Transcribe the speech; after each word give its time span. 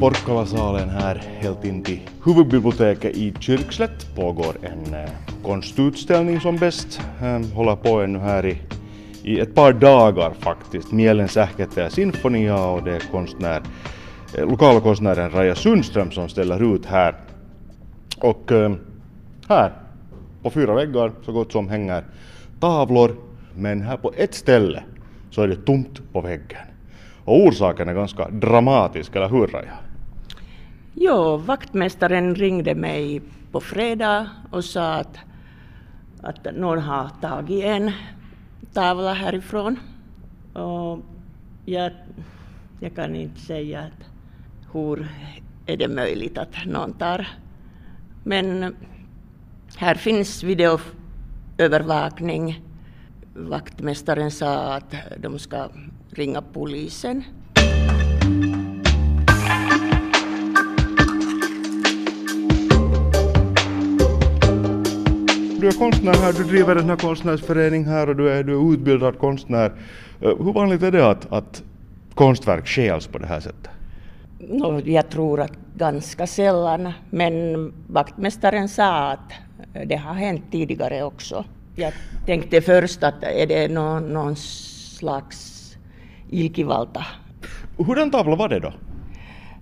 Porkkalasalen 0.00 0.88
här 0.88 1.22
helt 1.38 1.64
in 1.64 1.82
till 1.82 2.00
huvudbiblioteket 2.24 3.16
i 3.16 3.34
Kyrkslätt 3.40 4.16
pågår 4.16 4.56
en 4.62 4.94
eh, 4.94 5.10
konstutställning 5.42 6.40
som 6.40 6.56
bäst. 6.56 7.00
Ehm, 7.22 7.52
Håller 7.52 7.76
på 7.76 8.00
ännu 8.00 8.18
här 8.18 8.46
i, 8.46 8.58
i 9.22 9.40
ett 9.40 9.54
par 9.54 9.72
dagar 9.72 10.32
faktiskt. 10.40 10.92
Mielen 10.92 11.28
Sähkätä 11.28 11.90
Sinfonia 11.90 12.66
och 12.66 12.82
det 12.84 12.96
är 12.96 13.00
konstnär, 13.10 13.62
eh, 14.38 14.48
lokalkonstnären 14.50 15.30
Raja 15.30 15.54
Sundström 15.54 16.10
som 16.10 16.28
ställer 16.28 16.74
ut 16.74 16.86
här. 16.86 17.14
Och 18.18 18.52
ehm, 18.52 18.78
här 19.48 19.72
på 20.42 20.50
fyra 20.50 20.74
väggar 20.74 21.12
så 21.24 21.32
gott 21.32 21.52
som 21.52 21.68
hänger 21.68 22.04
tavlor 22.60 23.16
men 23.54 23.82
här 23.82 23.96
på 23.96 24.12
ett 24.16 24.34
ställe 24.34 24.82
så 25.30 25.42
är 25.42 25.48
det 25.48 25.56
tomt 25.56 26.12
på 26.12 26.20
väggen. 26.20 26.75
Och 27.26 27.46
orsaken 27.46 27.88
är 27.88 27.94
ganska 27.94 28.28
dramatisk, 28.28 29.16
eller 29.16 29.28
hur 29.28 29.46
Raja? 29.46 29.72
Jo, 30.94 31.36
vaktmästaren 31.36 32.34
ringde 32.34 32.74
mig 32.74 33.22
på 33.52 33.60
fredag 33.60 34.30
och 34.50 34.64
sa 34.64 34.94
att, 34.94 35.18
att 36.22 36.54
någon 36.54 36.78
har 36.78 37.08
tagit 37.20 37.64
en 37.64 37.92
tavla 38.72 39.14
härifrån. 39.14 39.78
Och 40.52 40.98
jag, 41.64 41.92
jag 42.80 42.94
kan 42.94 43.16
inte 43.16 43.40
säga 43.40 43.80
att 43.80 44.06
hur 44.72 45.08
är 45.66 45.76
det 45.76 45.88
möjligt 45.88 46.38
att 46.38 46.66
någon 46.66 46.92
tar. 46.92 47.28
Men 48.24 48.76
här 49.76 49.94
finns 49.94 50.42
videoövervakning. 50.42 52.62
Vaktmästaren 53.34 54.30
sa 54.30 54.74
att 54.74 54.94
de 55.18 55.38
ska 55.38 55.68
ringa 56.18 56.42
polisen. 56.42 57.24
Du 65.60 65.68
är 65.68 65.78
konstnär 65.78 66.14
här, 66.14 66.32
du 66.32 66.44
driver 66.44 66.76
en 66.76 66.88
här 66.88 66.96
konstnärsförening 66.96 67.84
här 67.84 68.08
och 68.08 68.16
du 68.16 68.30
är, 68.30 68.44
du 68.44 68.52
är 68.52 68.72
utbildad 68.72 69.18
konstnär. 69.18 69.72
Eh, 70.20 70.28
Hur 70.38 70.52
vanligt 70.52 70.82
är 70.82 70.90
det 70.92 71.10
att, 71.10 71.32
att 71.32 71.62
konstverk 72.14 72.66
stjäls 72.66 73.06
på 73.06 73.18
det 73.18 73.26
här 73.26 73.40
sättet? 73.40 73.70
No, 74.38 74.80
jag 74.84 75.08
tror 75.08 75.40
att 75.40 75.52
ganska 75.76 76.26
sällan, 76.26 76.92
men 77.10 77.72
vaktmästaren 77.88 78.68
sa 78.68 79.10
att 79.10 79.32
det 79.86 79.96
har 79.96 80.14
hänt 80.14 80.42
tidigare 80.50 81.02
också. 81.02 81.44
Jag 81.74 81.92
tänkte 82.26 82.60
först 82.60 83.02
att 83.02 83.22
är 83.22 83.46
det 83.46 83.68
någon, 83.68 84.12
någon 84.12 84.36
slags 84.36 85.55
ilkivalta. 86.30 87.04
Hurdan 87.76 88.10
tavla 88.10 88.36
var 88.36 88.48
det 88.48 88.60
då? 88.60 88.72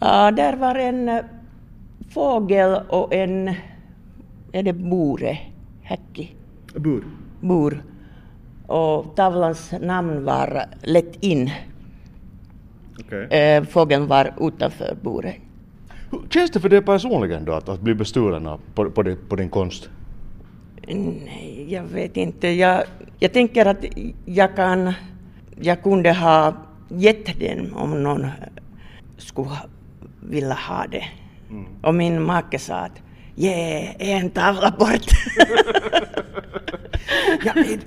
Ja, 0.00 0.30
där 0.30 0.56
var 0.56 0.74
en 0.74 1.08
eh, 1.08 1.24
fågel 2.10 2.80
och 2.88 3.14
en, 3.14 3.54
är 4.52 4.62
det 4.62 4.72
bore, 4.72 5.38
häcki, 5.82 6.34
Bur. 6.74 7.04
bur. 7.40 7.82
Och 8.66 9.16
tavlans 9.16 9.72
namn 9.80 10.24
var 10.24 10.64
Let 10.82 11.24
in. 11.24 11.50
Okay. 13.00 13.24
Eh, 13.24 13.64
Fågeln 13.64 14.06
var 14.06 14.34
utanför 14.40 14.96
buren. 15.02 15.32
Hur 16.10 16.20
känns 16.30 16.50
det 16.50 16.60
för 16.60 16.68
dig 16.68 16.82
personligen 16.82 17.44
då 17.44 17.52
att, 17.52 17.68
att 17.68 17.80
bli 17.80 17.94
bestulen 17.94 18.48
på, 18.74 18.90
på, 18.90 19.14
på 19.28 19.36
din 19.36 19.48
konst? 19.48 19.90
Nej, 20.88 21.66
jag 21.68 21.82
vet 21.82 22.16
inte. 22.16 22.48
Jag, 22.48 22.82
jag 23.18 23.32
tänker 23.32 23.66
att 23.66 23.84
jag 24.24 24.56
kan, 24.56 24.92
jag 25.60 25.82
kunde 25.82 26.12
ha 26.12 26.54
gett 26.88 27.40
den 27.40 27.74
om 27.74 28.02
någon 28.02 28.26
skulle 29.18 29.50
vilja 30.20 30.54
ha 30.54 30.86
det. 30.86 31.04
Och 31.82 31.94
min 31.94 32.22
make 32.22 32.58
sa 32.58 32.74
att 32.74 33.02
ge 33.34 33.94
en 33.98 34.30
tavla 34.30 34.70
bort. 34.70 35.06
Ja, 37.44 37.52
är, 37.52 37.78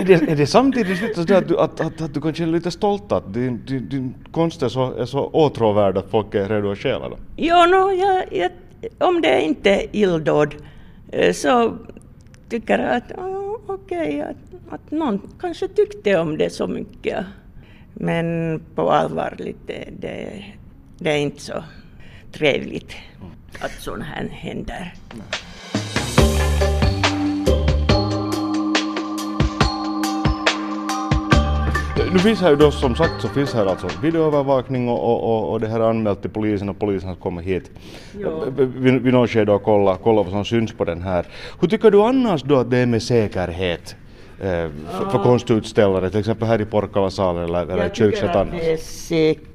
är, 0.00 0.04
det, 0.04 0.14
är 0.14 0.36
det 0.36 0.46
samtidigt 0.46 1.02
lite 1.02 1.14
så 1.26 1.34
att 1.34 1.48
du, 1.48 1.58
att, 1.58 1.80
att, 1.80 2.00
att 2.00 2.14
du 2.14 2.20
kanske 2.20 2.42
är 2.42 2.46
lite 2.46 2.70
stolt 2.70 3.12
att 3.12 3.34
din, 3.34 3.64
din, 3.66 3.88
din 3.88 4.14
konst 4.32 4.62
är 4.62 4.68
så, 4.68 4.94
är 4.94 5.04
så 5.04 5.26
åtråvärd 5.26 5.98
att 5.98 6.10
folk 6.10 6.34
är 6.34 6.48
redo 6.48 6.70
att 6.70 6.78
stjäla 6.78 7.08
den? 7.08 7.18
jo, 7.36 7.54
no, 7.54 7.92
jag, 7.92 8.24
jag, 8.32 8.50
om 8.98 9.20
det 9.20 9.42
inte 9.42 9.70
är 9.70 9.86
illdåd 9.92 10.54
eh, 11.12 11.32
så 11.32 11.78
tycker 12.48 12.78
jag 12.78 12.96
att 12.96 13.12
okej 13.66 14.08
okej, 14.12 14.20
att, 14.20 14.72
att 14.74 14.90
någon 14.90 15.20
kanske 15.40 15.68
tyckte 15.68 16.16
om 16.16 16.38
det 16.38 16.50
så 16.50 16.66
mycket. 16.66 17.26
Men 17.94 18.60
på 18.74 18.90
allvar, 18.90 19.34
lite, 19.38 19.88
det, 19.98 20.44
det 20.98 21.10
är 21.10 21.16
inte 21.16 21.40
så 21.40 21.64
trevligt 22.32 22.92
att 23.60 23.72
sånt 23.82 24.04
här 24.04 24.28
händer. 24.28 24.94
Nu 32.12 32.18
finns 32.18 32.40
här 32.40 32.50
ju 32.50 32.56
då 32.56 32.70
som 32.70 32.94
sagt 32.94 33.12
så 33.20 33.28
finns 33.28 33.54
här 33.54 33.66
alltså 33.66 33.88
videoövervakning 34.02 34.88
och, 34.88 35.04
och, 35.04 35.22
och, 35.22 35.52
och 35.52 35.60
det 35.60 35.68
här 35.68 35.80
är 35.80 35.90
anmält 35.90 36.20
till 36.20 36.30
polisen 36.30 36.68
och 36.68 36.78
polisen 36.78 37.08
har 37.08 37.16
kommit 37.16 37.44
hit 37.44 37.70
vid, 38.76 39.02
vid 39.02 39.14
något 39.14 39.30
skede 39.30 39.52
och 39.52 39.62
kolla, 39.62 39.98
kolla 40.02 40.22
vad 40.22 40.30
som 40.30 40.44
syns 40.44 40.72
på 40.72 40.84
den 40.84 41.02
här. 41.02 41.26
Hur 41.60 41.68
tycker 41.68 41.90
du 41.90 42.02
annars 42.02 42.42
då 42.42 42.56
att 42.56 42.70
det 42.70 42.78
är 42.78 42.86
med 42.86 43.02
säkerhet 43.02 43.96
eh, 44.40 44.46
för, 44.90 45.10
för 45.10 45.18
konstutställare, 45.18 46.10
till 46.10 46.20
exempel 46.20 46.48
här 46.48 46.60
i 46.60 46.64
Porkkalasalen 46.64 47.44
eller, 47.44 47.62
eller 47.62 48.02
i 48.02 48.24
att 48.24 48.36
annars? 48.36 48.60
det 48.60 48.72
är, 48.72 48.76
säk- 48.76 49.48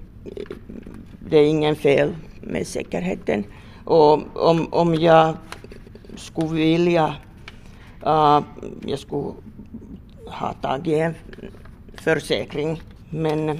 det 1.30 1.38
är 1.38 1.46
ingen 1.46 1.76
fel 1.76 2.16
med 2.42 2.68
säkerheten. 2.68 3.44
Och 3.86 4.14
om, 4.50 4.68
om 4.74 4.96
jag 4.96 5.34
skulle 6.16 6.54
vilja, 6.54 7.16
uh, 8.06 8.40
jag 8.86 9.00
skulle 9.00 9.32
ha 10.26 10.54
tagit 10.62 10.98
en 10.98 11.16
försäkring. 12.16 12.82
Men 13.10 13.60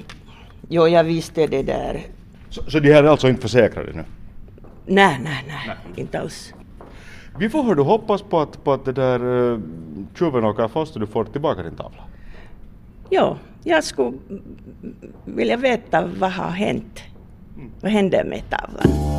jo, 0.68 0.88
jag 0.88 1.04
visste 1.04 1.46
det 1.46 1.62
där. 1.62 2.06
Så, 2.50 2.70
så 2.70 2.78
de 2.78 2.92
här 2.92 3.04
är 3.04 3.08
alltså 3.08 3.28
inte 3.28 3.42
försäkrade 3.42 3.92
nu? 3.92 4.04
Nej, 4.86 5.20
nej, 5.22 5.44
nej, 5.48 5.76
inte 5.96 6.20
alls. 6.20 6.54
Vi 7.38 7.48
får 7.48 7.62
hördu 7.62 7.82
hoppas 7.82 8.22
på 8.22 8.40
att, 8.40 8.64
på 8.64 8.72
att 8.72 8.84
det 8.84 8.92
där 8.92 9.24
uh, 9.24 9.60
tjuven 10.18 10.44
åker 10.44 10.68
fast 10.68 10.94
och 10.94 11.00
du 11.00 11.06
får 11.06 11.24
tillbaka 11.24 11.62
din 11.62 11.76
tavla. 11.76 12.02
Jo, 13.10 13.36
jag 13.64 13.84
skulle 13.84 14.18
vilja 15.24 15.56
veta 15.56 16.10
vad 16.18 16.30
har 16.32 16.50
hänt. 16.50 17.00
Vad 17.80 17.92
hände 17.92 18.24
med 18.24 18.42
tavlan? 18.50 19.17